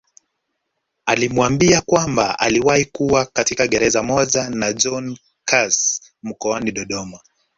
Alimwambia 1.05 1.81
kwamba 1.81 2.39
aliwahi 2.39 2.85
kuwa 2.85 3.25
katika 3.25 3.67
gereza 3.67 4.03
moja 4.03 4.49
na 4.49 4.73
John 4.73 5.17
Carse 5.45 6.01
mkoani 6.23 6.71
Dodoma 6.71 7.19